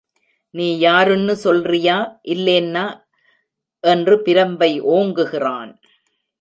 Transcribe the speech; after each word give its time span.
நீ 0.49 0.77
யாருன்னு 0.77 1.35
சொல்றியா 1.35 2.19
இல்லேன்னா 2.27 2.85
என்று 3.83 4.15
பிரம்பை 4.25 4.71
ஓங்குகிறான். 4.97 5.71